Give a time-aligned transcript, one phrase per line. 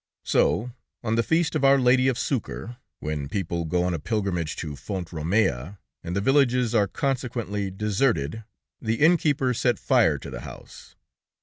[0.23, 0.71] So
[1.03, 4.75] on the "Feast of Our Lady of Succor," when people go on a pilgrimage to
[4.75, 8.43] Font Romea, and the villages are consequently deserted,
[8.81, 10.95] the inn keeper set fire to the house.